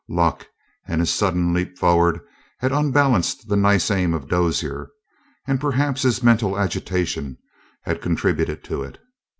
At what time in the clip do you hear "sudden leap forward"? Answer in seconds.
1.13-2.21